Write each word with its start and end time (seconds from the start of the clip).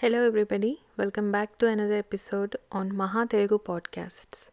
Hello, 0.00 0.26
everybody. 0.26 0.80
Welcome 0.96 1.30
back 1.30 1.58
to 1.58 1.66
another 1.66 1.96
episode 2.02 2.56
on 2.72 2.96
Maha 2.96 3.26
Telugu 3.32 3.58
Podcasts. 3.58 4.48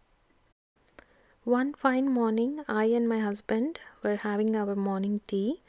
One 1.45 1.69
fine 1.73 2.09
morning, 2.15 2.65
I 2.67 2.83
and 2.97 3.07
my 3.07 3.19
husband 3.19 3.79
were 4.03 4.17
having 4.23 4.57
our 4.61 4.75
morning 4.75 5.21
tea, 5.25 5.61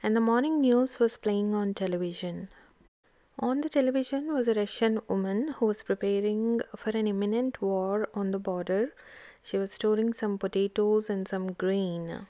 and 0.00 0.14
the 0.14 0.20
morning 0.20 0.60
news 0.60 1.00
was 1.00 1.16
playing 1.16 1.52
on 1.52 1.74
television. 1.74 2.48
On 3.40 3.60
the 3.60 3.72
television 3.78 4.32
was 4.32 4.46
a 4.46 4.54
Russian 4.54 5.00
woman 5.08 5.40
who 5.56 5.66
was 5.66 5.82
preparing 5.82 6.60
for 6.76 6.90
an 6.90 7.08
imminent 7.08 7.60
war 7.60 8.08
on 8.14 8.30
the 8.30 8.38
border. 8.50 8.82
She 9.42 9.58
was 9.58 9.72
storing 9.72 10.12
some 10.12 10.38
potatoes 10.38 11.10
and 11.10 11.26
some 11.26 11.48
grain. 11.64 12.28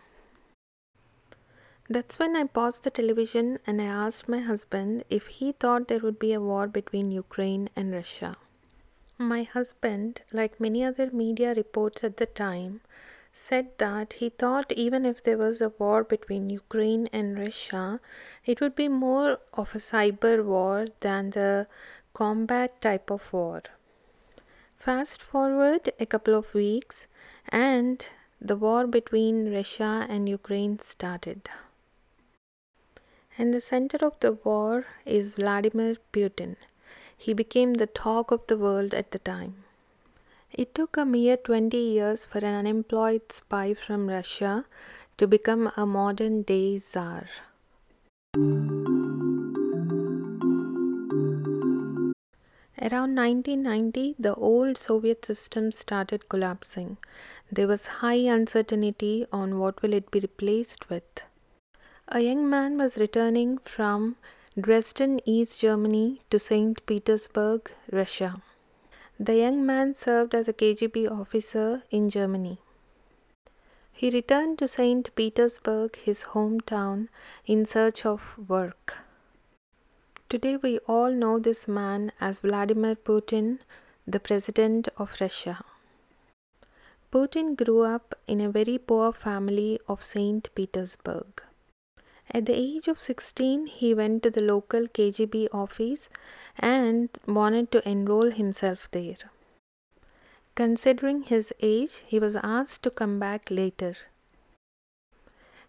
That's 1.87 2.19
when 2.19 2.35
I 2.35 2.45
paused 2.45 2.85
the 2.85 2.91
television 2.91 3.59
and 3.67 3.81
I 3.81 3.85
asked 3.85 4.27
my 4.27 4.41
husband 4.41 5.05
if 5.11 5.27
he 5.27 5.53
thought 5.53 5.89
there 5.89 5.99
would 5.99 6.19
be 6.19 6.33
a 6.33 6.41
war 6.41 6.67
between 6.67 7.11
Ukraine 7.11 7.69
and 7.77 7.93
Russia. 7.93 8.37
My 9.19 9.43
husband, 9.43 10.23
like 10.33 10.59
many 10.59 10.83
other 10.83 11.11
media 11.11 11.53
reports 11.53 12.03
at 12.03 12.17
the 12.17 12.25
time, 12.25 12.81
said 13.33 13.69
that 13.77 14.15
he 14.15 14.31
thought 14.31 14.73
even 14.73 15.05
if 15.05 15.23
there 15.23 15.37
was 15.37 15.61
a 15.61 15.69
war 15.79 16.05
between 16.05 16.49
Ukraine 16.49 17.07
and 17.13 17.39
Russia, 17.39 18.01
it 18.47 18.63
would 18.63 18.75
be 18.75 18.89
more 18.89 19.39
of 19.53 19.75
a 19.75 19.79
cyber 19.79 20.43
war 20.43 20.87
than 21.01 21.31
the 21.31 21.67
combat 22.15 22.81
type 22.81 23.11
of 23.11 23.31
war. 23.31 23.63
Fast 24.79 25.21
forward 25.21 25.93
a 26.01 26.07
couple 26.07 26.35
of 26.35 26.55
weeks, 26.55 27.09
and 27.51 28.07
the 28.41 28.57
war 28.57 28.87
between 28.87 29.53
Russia 29.53 30.07
and 30.09 30.29
Ukraine 30.29 30.79
started. 30.79 31.51
In 33.37 33.51
the 33.51 33.61
center 33.61 33.99
of 34.07 34.21
the 34.21 34.31
war 34.45 34.87
is 35.05 35.35
Vladimir 35.35 35.97
Putin. 36.13 36.55
He 37.19 37.35
became 37.35 37.75
the 37.75 37.89
talk 37.89 38.31
of 38.31 38.47
the 38.47 38.57
world 38.57 38.95
at 38.95 39.11
the 39.11 39.19
time. 39.19 39.65
It 40.53 40.73
took 40.73 40.97
a 40.97 41.05
mere 41.05 41.37
20 41.37 41.77
years 41.77 42.25
for 42.25 42.39
an 42.39 42.55
unemployed 42.55 43.33
spy 43.33 43.75
from 43.75 44.09
Russia 44.09 44.67
to 45.19 45.27
become 45.27 45.73
a 45.77 45.85
modern 45.85 46.43
day 46.43 46.79
czar. 46.79 47.29
Around 52.81 53.17
1990, 53.17 54.15
the 54.17 54.35
old 54.37 54.79
Soviet 54.79 55.25
system 55.25 55.73
started 55.73 56.29
collapsing. 56.29 56.99
There 57.51 57.67
was 57.67 57.87
high 57.99 58.23
uncertainty 58.39 59.27
on 59.33 59.59
what 59.59 59.83
will 59.83 59.93
it 59.93 60.13
be 60.13 60.21
replaced 60.21 60.89
with. 60.89 61.23
A 62.09 62.21
young 62.21 62.51
man 62.51 62.77
was 62.77 62.99
returning 62.99 63.57
from 63.65 64.17
Dresden, 64.61 65.21
East 65.25 65.61
Germany, 65.61 66.21
to 66.29 66.39
St. 66.39 66.85
Petersburg, 66.85 67.71
Russia. 67.91 68.43
The 69.19 69.37
young 69.37 69.65
man 69.65 69.95
served 69.95 70.35
as 70.35 70.47
a 70.47 70.53
KGB 70.53 71.11
officer 71.11 71.83
in 71.91 72.11
Germany. 72.11 72.59
He 73.91 74.11
returned 74.11 74.59
to 74.59 74.69
St. 74.69 75.15
Petersburg, 75.15 75.97
his 75.97 76.25
hometown, 76.35 77.09
in 77.47 77.65
search 77.65 78.05
of 78.05 78.37
work. 78.49 78.99
Today, 80.29 80.59
we 80.59 80.81
all 80.81 81.11
know 81.11 81.39
this 81.39 81.67
man 81.67 82.13
as 82.21 82.41
Vladimir 82.41 82.97
Putin, 82.97 83.61
the 84.07 84.21
president 84.21 84.89
of 84.99 85.17
Russia. 85.23 85.65
Putin 87.11 87.57
grew 87.57 87.81
up 87.81 88.15
in 88.27 88.43
a 88.43 88.51
very 88.51 88.77
poor 88.77 89.11
family 89.11 89.81
of 89.89 90.05
St. 90.05 90.55
Petersburg. 90.55 91.43
At 92.31 92.47
the 92.47 92.55
age 92.55 92.89
of 92.89 93.03
16, 93.03 93.67
he 93.67 93.95
went 93.95 94.23
to 94.23 94.31
the 94.31 94.43
local 94.43 94.89
KGB 94.89 95.49
office 95.53 96.09
and 96.59 97.11
wanted 97.27 97.71
to 97.73 97.89
enroll 97.89 98.31
himself 98.31 98.91
there. 98.91 99.17
Considering 100.55 101.23
his 101.23 101.53
age, 101.61 102.03
he 102.07 102.19
was 102.19 102.37
asked 102.37 102.83
to 102.85 102.91
come 102.91 103.19
back 103.19 103.51
later. 103.51 103.97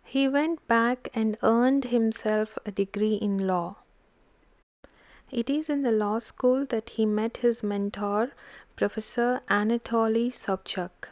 He 0.04 0.28
went 0.28 0.66
back 0.68 1.10
and 1.14 1.38
earned 1.42 1.86
himself 1.86 2.58
a 2.66 2.72
degree 2.72 3.16
in 3.16 3.48
law. 3.48 3.78
It 5.32 5.50
is 5.50 5.70
in 5.70 5.82
the 5.82 5.92
law 5.92 6.20
school 6.20 6.66
that 6.68 6.92
he 6.92 7.06
met 7.06 7.38
his 7.38 7.64
mentor, 7.64 8.32
Professor 8.76 9.42
Anatoly 9.50 10.32
Sobchak. 10.32 11.10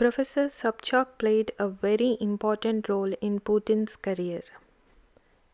Professor 0.00 0.46
Sobchak 0.48 1.18
played 1.18 1.52
a 1.58 1.68
very 1.68 2.16
important 2.22 2.88
role 2.88 3.12
in 3.20 3.38
Putin's 3.38 3.96
career. 3.96 4.40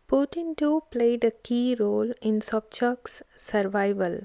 Putin 0.09 0.57
too 0.57 0.84
played 0.93 1.25
a 1.25 1.33
key 1.33 1.75
role 1.75 2.12
in 2.23 2.39
Sobchak's 2.41 3.25
survival. 3.34 4.21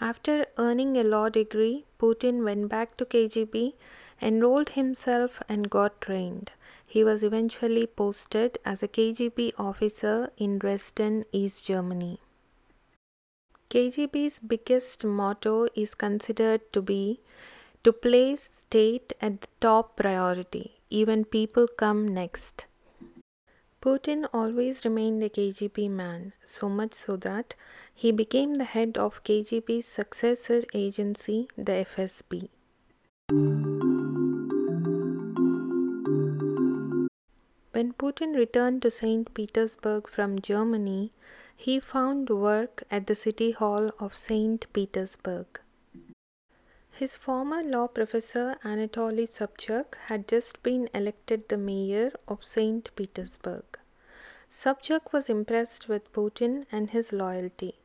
After 0.00 0.46
earning 0.58 0.96
a 0.96 1.04
law 1.04 1.28
degree, 1.28 1.84
Putin 2.00 2.44
went 2.44 2.68
back 2.68 2.96
to 2.96 3.04
KGB, 3.04 3.74
enrolled 4.20 4.70
himself, 4.70 5.40
and 5.48 5.70
got 5.70 6.00
trained. 6.00 6.50
He 6.84 7.04
was 7.04 7.22
eventually 7.22 7.86
posted 7.86 8.58
as 8.64 8.82
a 8.82 8.88
KGB 8.88 9.52
officer 9.58 10.30
in 10.36 10.58
Dresden, 10.58 11.24
East 11.30 11.64
Germany. 11.64 12.18
KGB's 13.74 14.38
biggest 14.38 15.04
motto 15.04 15.66
is 15.74 15.96
considered 15.96 16.60
to 16.72 16.80
be 16.80 17.18
to 17.82 17.92
place 17.92 18.44
state 18.58 19.14
at 19.20 19.40
the 19.40 19.48
top 19.60 19.96
priority, 19.96 20.76
even 20.90 21.24
people 21.24 21.66
come 21.66 22.06
next. 22.06 22.66
Putin 23.82 24.28
always 24.32 24.84
remained 24.84 25.24
a 25.24 25.28
KGB 25.28 25.90
man, 25.90 26.34
so 26.46 26.68
much 26.68 26.94
so 26.94 27.16
that 27.16 27.56
he 27.92 28.12
became 28.12 28.54
the 28.54 28.64
head 28.64 28.96
of 28.96 29.24
KGB's 29.24 29.86
successor 29.86 30.62
agency, 30.72 31.48
the 31.56 31.84
FSB. 31.96 32.48
When 37.72 37.92
Putin 37.94 38.36
returned 38.36 38.82
to 38.82 38.90
St. 38.92 39.34
Petersburg 39.34 40.08
from 40.08 40.40
Germany, 40.40 41.10
he 41.56 41.80
found 41.80 42.28
work 42.30 42.82
at 42.90 43.06
the 43.06 43.14
City 43.14 43.52
Hall 43.52 43.90
of 43.98 44.16
St. 44.16 44.66
Petersburg. 44.72 45.60
His 46.90 47.16
former 47.16 47.62
law 47.62 47.88
professor 47.88 48.56
Anatoly 48.62 49.26
Sobchak 49.26 49.96
had 50.06 50.28
just 50.28 50.62
been 50.62 50.88
elected 50.94 51.48
the 51.48 51.56
mayor 51.56 52.12
of 52.28 52.44
St. 52.44 52.90
Petersburg. 52.94 53.64
Sobchak 54.48 55.12
was 55.12 55.28
impressed 55.28 55.88
with 55.88 56.12
Putin 56.12 56.66
and 56.70 56.90
his 56.90 57.12
loyalty. 57.12 57.80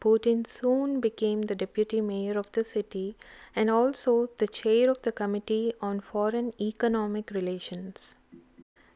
Putin 0.00 0.46
soon 0.46 1.00
became 1.00 1.42
the 1.42 1.54
deputy 1.54 2.00
mayor 2.00 2.38
of 2.38 2.50
the 2.52 2.64
city 2.64 3.16
and 3.56 3.70
also 3.70 4.28
the 4.38 4.46
chair 4.46 4.90
of 4.90 5.02
the 5.02 5.12
Committee 5.12 5.72
on 5.80 6.00
Foreign 6.00 6.52
Economic 6.60 7.30
Relations. 7.30 8.14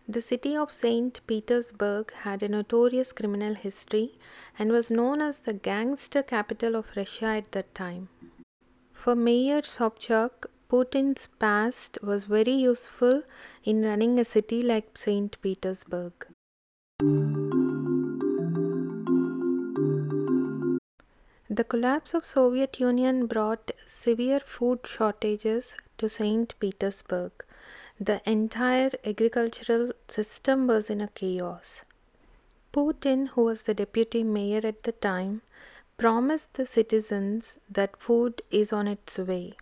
The 0.09 0.21
city 0.21 0.57
of 0.57 0.71
St. 0.71 1.21
Petersburg 1.27 2.13
had 2.13 2.41
a 2.45 2.49
notorious 2.49 3.11
criminal 3.11 3.57
history 3.57 4.17
and 4.57 4.71
was 4.71 4.89
known 4.89 5.21
as 5.21 5.41
the 5.41 5.53
gangster 5.53 6.23
capital 6.23 6.77
of 6.77 6.93
Russia 6.97 7.27
at 7.27 7.51
that 7.51 7.75
time. 7.75 8.09
For 8.93 9.17
Mayor 9.17 9.63
Sobchak, 9.63 10.47
Putin's 10.71 11.27
past 11.41 11.99
was 12.03 12.23
very 12.23 12.53
useful 12.53 13.25
in 13.65 13.83
running 13.83 14.21
a 14.21 14.25
city 14.25 14.63
like 14.63 14.97
St. 14.97 15.37
Petersburg. 15.43 16.13
The 21.51 21.65
collapse 21.65 22.15
of 22.15 22.25
Soviet 22.25 22.79
Union 22.79 23.27
brought 23.27 23.73
severe 23.87 24.39
food 24.39 24.81
shortages 24.85 25.75
to 25.99 26.09
St. 26.09 26.55
Petersburg 26.61 27.46
the 27.99 28.21
entire 28.29 28.91
agricultural 29.07 29.91
system 30.07 30.67
was 30.67 30.91
in 30.91 31.01
a 31.01 31.09
chaos. 31.09 31.81
Putin, 32.71 33.29
who 33.29 33.45
was 33.45 33.63
the 33.63 33.73
deputy 33.73 34.23
mayor 34.23 34.61
at 34.63 34.83
the 34.83 34.93
time, 34.93 35.41
promised 35.97 36.53
the 36.55 36.67
citizens 36.67 37.59
that 37.71 37.97
food 37.97 38.43
is 38.51 38.71
on 38.71 38.87
its 38.87 39.17
way. 39.17 39.55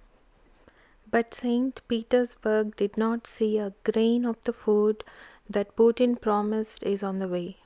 But 1.09 1.33
St. 1.33 1.81
Petersburg 1.87 2.75
did 2.75 2.97
not 2.97 3.29
see 3.29 3.57
a 3.57 3.73
grain 3.85 4.25
of 4.25 4.43
the 4.43 4.53
food 4.53 5.05
that 5.49 5.77
Putin 5.77 6.21
promised 6.21 6.83
is 6.83 7.05
on 7.05 7.21
the 7.21 7.29
way. 7.29 7.59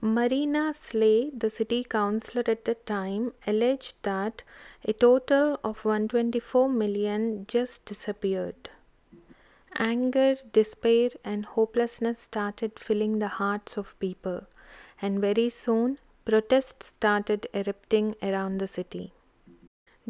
Marina 0.00 0.74
Salye, 0.74 1.36
the 1.36 1.50
city 1.50 1.82
councillor 1.82 2.44
at 2.46 2.66
the 2.66 2.76
time, 2.76 3.32
alleged 3.48 3.94
that 4.02 4.44
a 4.84 4.92
total 4.92 5.58
of 5.64 5.84
124 5.84 6.68
million 6.68 7.46
just 7.48 7.84
disappeared. 7.84 8.70
Anger, 9.78 10.36
despair, 10.52 11.10
and 11.22 11.44
hopelessness 11.44 12.18
started 12.18 12.78
filling 12.78 13.18
the 13.18 13.28
hearts 13.28 13.76
of 13.76 13.98
people, 13.98 14.46
and 15.02 15.20
very 15.20 15.50
soon 15.50 15.98
protests 16.24 16.86
started 16.86 17.46
erupting 17.52 18.14
around 18.22 18.58
the 18.58 18.66
city. 18.66 19.12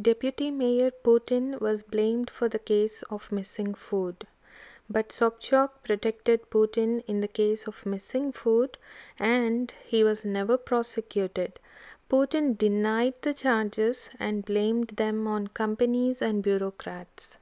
Deputy 0.00 0.50
Mayor 0.50 0.92
Putin 1.04 1.60
was 1.60 1.82
blamed 1.82 2.30
for 2.30 2.48
the 2.48 2.58
case 2.58 3.02
of 3.10 3.32
missing 3.32 3.74
food. 3.74 4.26
But 4.88 5.08
Sobchak 5.08 5.70
protected 5.82 6.48
Putin 6.50 7.02
in 7.06 7.20
the 7.20 7.28
case 7.28 7.66
of 7.66 7.84
missing 7.84 8.30
food 8.30 8.78
and 9.18 9.72
he 9.84 10.04
was 10.04 10.24
never 10.24 10.56
prosecuted. 10.56 11.58
Putin 12.08 12.56
denied 12.56 13.14
the 13.22 13.34
charges 13.34 14.10
and 14.20 14.44
blamed 14.44 14.90
them 14.90 15.26
on 15.26 15.48
companies 15.48 16.22
and 16.22 16.42
bureaucrats. 16.42 17.38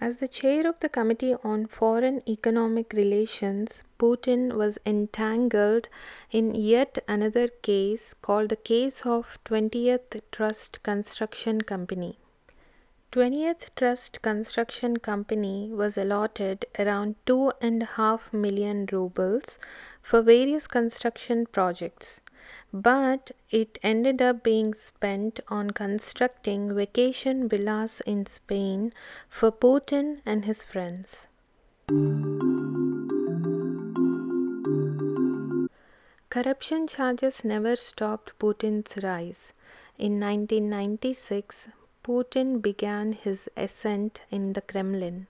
As 0.00 0.20
the 0.20 0.28
chair 0.28 0.64
of 0.68 0.78
the 0.78 0.88
Committee 0.88 1.34
on 1.42 1.66
Foreign 1.66 2.22
Economic 2.28 2.92
Relations, 2.92 3.82
Putin 3.98 4.52
was 4.52 4.78
entangled 4.86 5.88
in 6.30 6.54
yet 6.54 7.02
another 7.08 7.48
case 7.48 8.14
called 8.22 8.50
the 8.50 8.54
case 8.54 9.04
of 9.04 9.38
20th 9.44 10.20
Trust 10.30 10.84
Construction 10.84 11.62
Company. 11.62 12.16
20th 13.10 13.74
Trust 13.74 14.22
Construction 14.22 14.98
Company 14.98 15.68
was 15.72 15.98
allotted 15.98 16.64
around 16.78 17.16
2.5 17.26 18.32
million 18.32 18.86
rubles 18.92 19.58
for 20.00 20.22
various 20.22 20.68
construction 20.68 21.44
projects 21.44 22.20
but 22.72 23.30
it 23.50 23.78
ended 23.82 24.20
up 24.20 24.42
being 24.42 24.74
spent 24.74 25.40
on 25.48 25.70
constructing 25.70 26.74
vacation 26.74 27.48
villas 27.48 28.02
in 28.06 28.26
Spain 28.26 28.92
for 29.28 29.50
Putin 29.50 30.20
and 30.26 30.44
his 30.44 30.62
friends. 30.62 31.26
Corruption 36.30 36.86
charges 36.86 37.42
never 37.42 37.74
stopped 37.74 38.38
Putin's 38.38 39.02
rise. 39.02 39.52
In 39.96 40.20
1996, 40.20 41.68
Putin 42.04 42.60
began 42.60 43.12
his 43.12 43.48
ascent 43.56 44.20
in 44.30 44.52
the 44.52 44.60
Kremlin. 44.60 45.26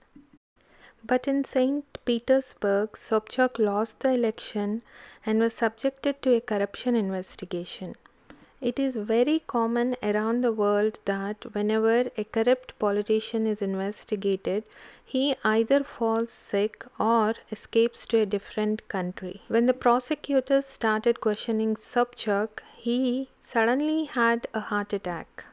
But 1.03 1.27
in 1.27 1.45
St. 1.45 1.85
Petersburg, 2.03 2.91
Sobchak 2.97 3.57
lost 3.57 4.01
the 4.01 4.11
election 4.11 4.81
and 5.25 5.39
was 5.39 5.53
subjected 5.53 6.21
to 6.21 6.35
a 6.35 6.41
corruption 6.41 6.95
investigation. 6.95 7.95
It 8.61 8.77
is 8.77 8.97
very 8.97 9.39
common 9.47 9.95
around 10.03 10.41
the 10.41 10.51
world 10.51 10.99
that 11.05 11.53
whenever 11.53 12.09
a 12.17 12.23
corrupt 12.25 12.77
politician 12.77 13.47
is 13.47 13.61
investigated, 13.61 14.65
he 15.05 15.33
either 15.45 15.83
falls 15.83 16.31
sick 16.31 16.85
or 16.99 17.35
escapes 17.51 18.05
to 18.07 18.19
a 18.19 18.25
different 18.25 18.85
country. 18.89 19.41
When 19.47 19.65
the 19.65 19.73
prosecutors 19.73 20.65
started 20.65 21.21
questioning 21.21 21.75
Sobchak, 21.77 22.61
he 22.75 23.29
suddenly 23.39 24.05
had 24.05 24.47
a 24.53 24.59
heart 24.59 24.91
attack. 24.91 25.45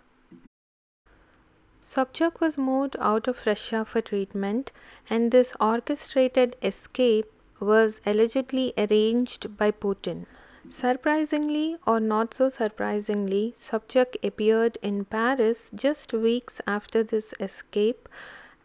Sobchak 1.81 2.41
was 2.41 2.59
moved 2.59 2.97
out 2.99 3.29
of 3.29 3.47
Russia 3.47 3.85
for 3.85 4.01
treatment, 4.01 4.73
and 5.09 5.31
this 5.31 5.53
orchestrated 5.61 6.57
escape 6.61 7.31
was 7.61 8.01
allegedly 8.07 8.73
arranged 8.77 9.57
by 9.57 9.71
Putin. 9.71 10.27
Surprisingly 10.69 11.77
or 11.87 12.01
not 12.01 12.35
so 12.35 12.49
surprisingly, 12.49 13.55
Sobchak 13.57 14.17
appeared 14.23 14.79
in 14.83 15.05
Paris 15.05 15.71
just 15.75 16.13
weeks 16.13 16.61
after 16.67 17.03
this 17.05 17.33
escape 17.39 18.09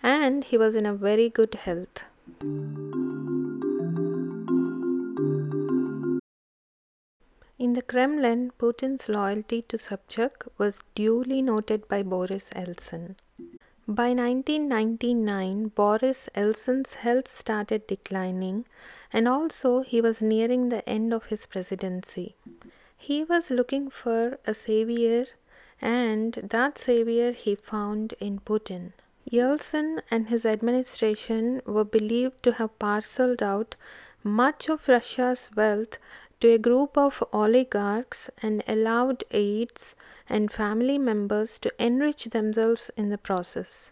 and 0.01 0.43
he 0.43 0.57
was 0.57 0.75
in 0.75 0.85
a 0.85 0.93
very 0.93 1.29
good 1.29 1.53
health. 1.53 2.03
In 7.59 7.73
the 7.73 7.83
Kremlin, 7.83 8.51
Putin's 8.57 9.07
loyalty 9.07 9.61
to 9.69 9.77
Sobchak 9.77 10.47
was 10.57 10.79
duly 10.95 11.43
noted 11.43 11.87
by 11.87 12.01
Boris 12.01 12.49
Yeltsin. 12.55 13.15
By 13.93 14.13
1999, 14.13 15.73
Boris 15.75 16.29
Yeltsin's 16.33 16.93
health 16.93 17.27
started 17.27 17.87
declining, 17.87 18.63
and 19.11 19.27
also 19.27 19.81
he 19.81 19.99
was 19.99 20.21
nearing 20.21 20.69
the 20.69 20.87
end 20.87 21.13
of 21.13 21.25
his 21.25 21.45
presidency. 21.45 22.37
He 22.97 23.25
was 23.25 23.49
looking 23.49 23.89
for 23.89 24.39
a 24.47 24.53
savior, 24.53 25.23
and 25.81 26.35
that 26.35 26.79
savior 26.79 27.33
he 27.33 27.53
found 27.53 28.13
in 28.21 28.39
Putin. 28.39 28.93
Yeltsin 29.29 30.01
and 30.09 30.29
his 30.29 30.45
administration 30.45 31.61
were 31.65 31.83
believed 31.83 32.41
to 32.43 32.53
have 32.53 32.79
parceled 32.79 33.43
out 33.43 33.75
much 34.23 34.69
of 34.69 34.87
Russia's 34.87 35.49
wealth 35.53 35.97
to 36.41 36.49
a 36.53 36.57
group 36.57 36.97
of 36.97 37.23
oligarchs 37.31 38.29
and 38.41 38.63
allowed 38.67 39.23
aides 39.31 39.95
and 40.27 40.51
family 40.51 40.97
members 40.97 41.57
to 41.59 41.71
enrich 41.79 42.25
themselves 42.25 42.91
in 42.97 43.09
the 43.09 43.17
process. 43.17 43.91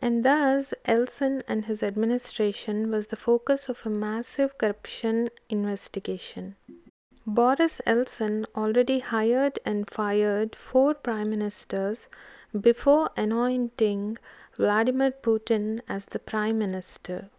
And 0.00 0.24
thus, 0.24 0.74
Yeltsin 0.86 1.42
and 1.48 1.66
his 1.66 1.82
administration 1.82 2.90
was 2.90 3.08
the 3.08 3.16
focus 3.16 3.68
of 3.68 3.84
a 3.84 3.90
massive 3.90 4.56
corruption 4.58 5.30
investigation. 5.48 6.56
Boris 7.26 7.80
Yeltsin 7.86 8.44
already 8.54 8.98
hired 8.98 9.58
and 9.64 9.90
fired 9.90 10.54
four 10.54 10.94
prime 10.94 11.30
ministers 11.30 12.08
before 12.60 13.10
anointing 13.16 14.18
Vladimir 14.56 15.10
Putin 15.10 15.80
as 15.88 16.06
the 16.06 16.18
prime 16.18 16.58
minister. 16.58 17.30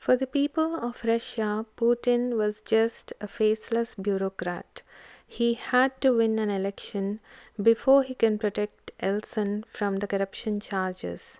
For 0.00 0.16
the 0.16 0.26
people 0.26 0.76
of 0.76 1.04
Russia, 1.04 1.66
Putin 1.76 2.38
was 2.38 2.62
just 2.62 3.12
a 3.20 3.28
faceless 3.28 3.94
bureaucrat. 3.94 4.80
He 5.26 5.52
had 5.52 6.00
to 6.00 6.16
win 6.16 6.38
an 6.38 6.48
election 6.48 7.20
before 7.62 8.02
he 8.02 8.14
can 8.14 8.38
protect 8.38 8.92
Yeltsin 9.02 9.64
from 9.74 9.98
the 9.98 10.06
corruption 10.06 10.58
charges. 10.58 11.36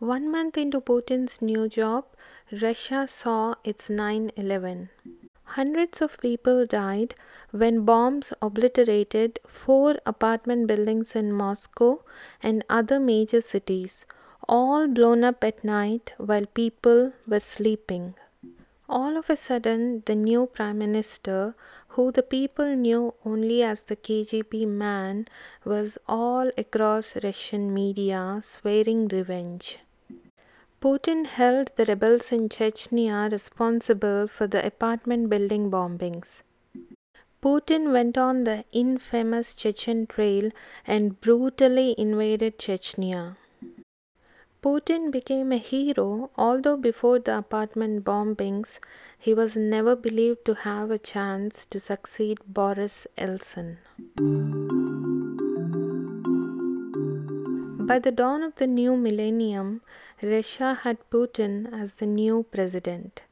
One 0.00 0.28
month 0.28 0.58
into 0.58 0.80
Putin's 0.80 1.40
new 1.40 1.68
job, 1.68 2.06
Russia 2.50 3.06
saw 3.06 3.54
its 3.62 3.88
9 3.88 4.32
11. 4.34 4.90
Hundreds 5.52 6.02
of 6.02 6.18
people 6.20 6.66
died 6.66 7.14
when 7.50 7.84
bombs 7.84 8.32
obliterated 8.42 9.40
four 9.46 9.96
apartment 10.04 10.66
buildings 10.66 11.16
in 11.16 11.32
Moscow 11.32 12.02
and 12.42 12.64
other 12.68 13.00
major 13.00 13.40
cities, 13.40 14.04
all 14.46 14.86
blown 14.86 15.24
up 15.24 15.42
at 15.42 15.64
night 15.64 16.12
while 16.18 16.44
people 16.44 17.12
were 17.26 17.40
sleeping. 17.40 18.14
All 18.90 19.16
of 19.16 19.30
a 19.30 19.36
sudden, 19.36 20.02
the 20.04 20.14
new 20.14 20.46
Prime 20.46 20.78
Minister, 20.78 21.54
who 21.88 22.12
the 22.12 22.22
people 22.22 22.76
knew 22.76 23.14
only 23.24 23.62
as 23.62 23.82
the 23.84 23.96
KGB 23.96 24.66
man, 24.66 25.28
was 25.64 25.98
all 26.06 26.50
across 26.58 27.16
Russian 27.22 27.72
media 27.72 28.40
swearing 28.42 29.08
revenge. 29.08 29.78
Putin 30.80 31.26
held 31.26 31.72
the 31.74 31.84
rebels 31.86 32.30
in 32.30 32.48
Chechnya 32.48 33.28
responsible 33.32 34.28
for 34.28 34.46
the 34.46 34.64
apartment 34.64 35.28
building 35.28 35.70
bombings. 35.72 36.42
Putin 37.42 37.92
went 37.92 38.16
on 38.16 38.44
the 38.44 38.64
infamous 38.70 39.54
Chechen 39.54 40.06
Trail 40.06 40.50
and 40.86 41.20
brutally 41.20 41.96
invaded 41.98 42.58
Chechnya. 42.60 43.36
Putin 44.62 45.10
became 45.10 45.50
a 45.50 45.56
hero, 45.56 46.30
although 46.36 46.76
before 46.76 47.18
the 47.18 47.36
apartment 47.38 48.04
bombings, 48.04 48.78
he 49.18 49.34
was 49.34 49.56
never 49.56 49.96
believed 49.96 50.44
to 50.44 50.54
have 50.54 50.92
a 50.92 50.98
chance 50.98 51.66
to 51.70 51.80
succeed 51.80 52.38
Boris 52.46 53.08
Yeltsin. 53.16 53.78
By 57.86 57.98
the 57.98 58.12
dawn 58.12 58.42
of 58.42 58.54
the 58.56 58.66
new 58.66 58.96
millennium, 58.96 59.80
Russia 60.22 60.74
had 60.82 60.98
Putin 61.10 61.72
as 61.72 61.94
the 61.94 62.06
new 62.06 62.44
president. 62.50 63.22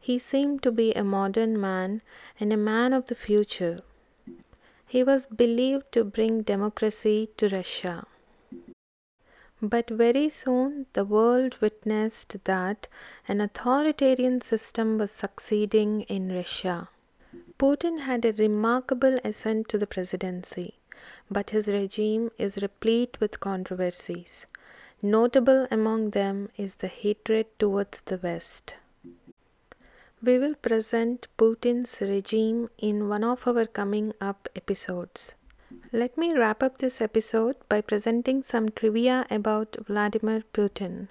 He 0.00 0.18
seemed 0.18 0.62
to 0.64 0.72
be 0.72 0.92
a 0.92 1.04
modern 1.04 1.60
man 1.60 2.02
and 2.40 2.52
a 2.52 2.56
man 2.56 2.92
of 2.92 3.06
the 3.06 3.14
future. 3.14 3.80
He 4.86 5.04
was 5.04 5.26
believed 5.26 5.92
to 5.92 6.02
bring 6.02 6.42
democracy 6.42 7.30
to 7.36 7.48
Russia. 7.48 8.06
But 9.62 9.88
very 9.88 10.28
soon 10.28 10.86
the 10.94 11.04
world 11.04 11.56
witnessed 11.60 12.36
that 12.44 12.88
an 13.28 13.40
authoritarian 13.40 14.40
system 14.40 14.98
was 14.98 15.12
succeeding 15.12 16.00
in 16.02 16.34
Russia. 16.34 16.88
Putin 17.60 18.00
had 18.00 18.24
a 18.24 18.32
remarkable 18.32 19.20
ascent 19.24 19.68
to 19.68 19.78
the 19.78 19.86
presidency, 19.86 20.74
but 21.30 21.50
his 21.50 21.68
regime 21.68 22.32
is 22.36 22.58
replete 22.60 23.20
with 23.20 23.38
controversies. 23.38 24.46
Notable 25.04 25.66
among 25.68 26.10
them 26.10 26.48
is 26.56 26.76
the 26.76 26.86
hatred 26.86 27.46
towards 27.58 28.02
the 28.02 28.18
West. 28.18 28.74
We 30.22 30.38
will 30.38 30.54
present 30.54 31.26
Putin's 31.36 32.00
regime 32.00 32.70
in 32.78 33.08
one 33.08 33.24
of 33.24 33.48
our 33.48 33.66
coming 33.66 34.12
up 34.20 34.48
episodes. 34.54 35.34
Let 35.90 36.16
me 36.16 36.38
wrap 36.38 36.62
up 36.62 36.78
this 36.78 37.00
episode 37.00 37.56
by 37.68 37.80
presenting 37.80 38.44
some 38.44 38.68
trivia 38.68 39.26
about 39.28 39.76
Vladimir 39.88 40.44
Putin. 40.54 41.08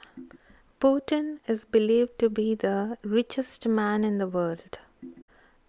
Putin 0.79 1.39
is 1.45 1.65
believed 1.65 2.17
to 2.19 2.29
be 2.29 2.55
the 2.55 2.97
richest 3.03 3.67
man 3.67 4.05
in 4.05 4.19
the 4.19 4.27
world. 4.27 4.79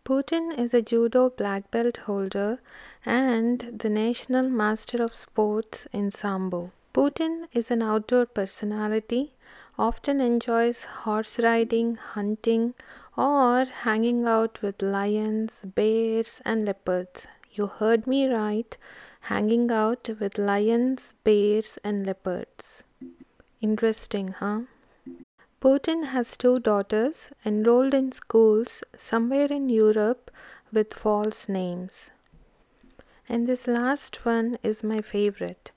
Putin 0.04 0.56
is 0.56 0.72
a 0.72 0.80
judo 0.80 1.28
black 1.28 1.72
belt 1.72 1.96
holder 1.96 2.60
and 3.04 3.80
the 3.80 3.90
national 3.90 4.48
master 4.48 5.02
of 5.02 5.16
sports 5.16 5.88
in 5.92 6.12
Sambo. 6.12 6.70
Putin 6.94 7.48
is 7.52 7.70
an 7.70 7.80
outdoor 7.80 8.26
personality, 8.26 9.32
often 9.78 10.20
enjoys 10.20 10.82
horse 10.82 11.38
riding, 11.38 11.94
hunting, 11.96 12.74
or 13.16 13.64
hanging 13.64 14.26
out 14.26 14.60
with 14.60 14.82
lions, 14.82 15.62
bears, 15.64 16.42
and 16.44 16.66
leopards. 16.66 17.26
You 17.50 17.66
heard 17.66 18.06
me 18.06 18.26
right, 18.26 18.76
hanging 19.20 19.70
out 19.70 20.10
with 20.20 20.36
lions, 20.36 21.14
bears, 21.24 21.78
and 21.82 22.04
leopards. 22.04 22.82
Interesting, 23.62 24.28
huh? 24.32 24.60
Putin 25.62 26.06
has 26.08 26.36
two 26.36 26.58
daughters 26.58 27.28
enrolled 27.44 27.94
in 27.94 28.12
schools 28.12 28.82
somewhere 28.98 29.46
in 29.46 29.68
Europe 29.70 30.30
with 30.72 30.92
false 30.92 31.48
names. 31.48 32.10
And 33.28 33.46
this 33.46 33.66
last 33.66 34.26
one 34.26 34.58
is 34.62 34.82
my 34.82 35.00
favorite. 35.00 35.70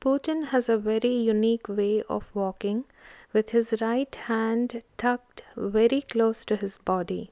Putin 0.00 0.48
has 0.48 0.68
a 0.68 0.78
very 0.78 1.14
unique 1.14 1.68
way 1.68 2.02
of 2.08 2.24
walking 2.34 2.84
with 3.32 3.50
his 3.50 3.74
right 3.80 4.14
hand 4.14 4.82
tucked 4.96 5.42
very 5.56 6.00
close 6.02 6.44
to 6.44 6.56
his 6.56 6.78
body. 6.78 7.30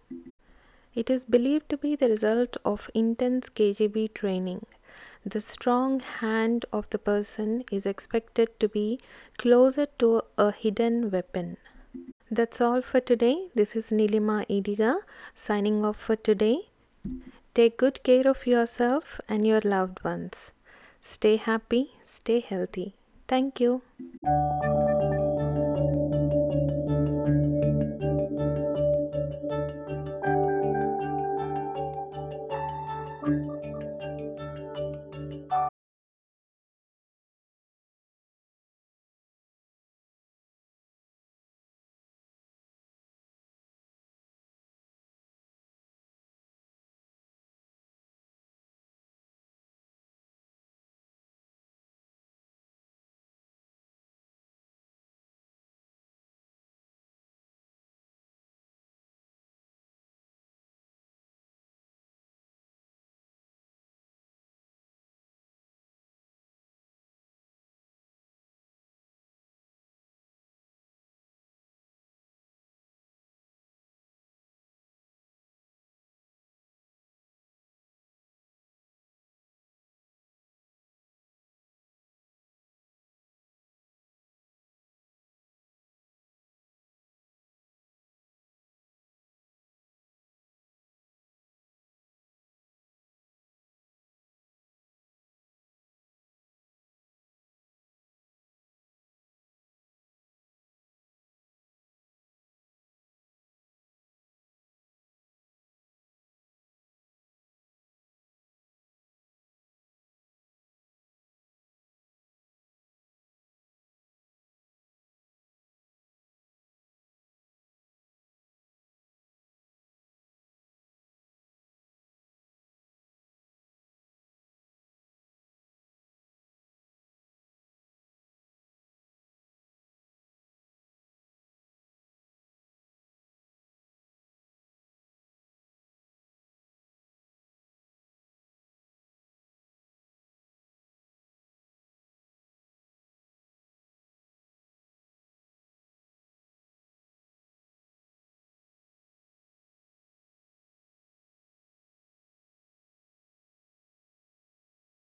It 0.94 1.10
is 1.10 1.24
believed 1.24 1.68
to 1.70 1.76
be 1.76 1.96
the 1.96 2.08
result 2.08 2.56
of 2.64 2.90
intense 2.94 3.48
KGB 3.48 4.14
training. 4.14 4.66
The 5.26 5.40
strong 5.40 6.00
hand 6.00 6.66
of 6.72 6.88
the 6.90 6.98
person 6.98 7.64
is 7.72 7.86
expected 7.86 8.58
to 8.60 8.68
be 8.68 9.00
closer 9.38 9.86
to 9.98 10.22
a 10.36 10.52
hidden 10.52 11.10
weapon. 11.10 11.56
That's 12.30 12.60
all 12.60 12.82
for 12.82 13.00
today. 13.00 13.48
This 13.54 13.74
is 13.76 13.90
Nilima 13.90 14.46
Idiga 14.48 14.96
signing 15.34 15.84
off 15.84 15.98
for 15.98 16.16
today. 16.16 16.68
Take 17.54 17.76
good 17.78 18.02
care 18.02 18.26
of 18.26 18.46
yourself 18.46 19.20
and 19.28 19.46
your 19.46 19.60
loved 19.60 20.02
ones. 20.04 20.52
Stay 21.00 21.36
happy, 21.36 21.92
stay 22.14 22.40
healthy. 22.40 22.94
Thank 23.26 23.60
you. 23.60 23.82